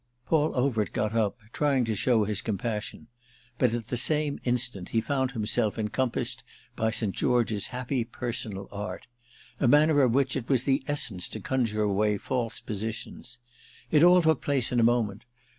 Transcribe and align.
Paul 0.25 0.55
Overt 0.55 0.93
got 0.93 1.13
up, 1.13 1.37
trying 1.53 1.85
to 1.85 1.93
show 1.93 2.23
his 2.23 2.41
compassion, 2.41 3.05
but 3.59 3.71
at 3.75 3.89
the 3.89 3.97
same 3.97 4.39
instant 4.45 4.89
he 4.89 4.99
found 4.99 5.33
himself 5.33 5.77
encompassed 5.77 6.43
by 6.75 6.89
St. 6.89 7.15
George's 7.15 7.67
happy 7.67 8.03
personal 8.03 8.67
art—a 8.71 9.67
manner 9.67 10.01
of 10.01 10.15
which 10.15 10.35
it 10.35 10.49
was 10.49 10.63
the 10.63 10.83
essence 10.87 11.27
to 11.29 11.39
conjure 11.39 11.83
away 11.83 12.17
false 12.17 12.59
positions. 12.59 13.37
It 13.91 14.01
all 14.01 14.23
took 14.23 14.41
place 14.41 14.71
in 14.71 14.79
a 14.79 14.83
moment. 14.83 15.23